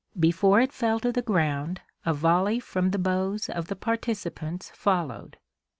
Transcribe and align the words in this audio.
Before 0.19 0.59
it 0.59 0.73
fell 0.73 0.99
to 1.01 1.11
the 1.11 1.21
ground 1.21 1.81
a 2.07 2.11
volley 2.11 2.59
from 2.59 2.89
the 2.89 2.97
bows 2.97 3.49
of 3.51 3.67
the 3.67 3.75
participants 3.75 4.71
followed. 4.73 5.37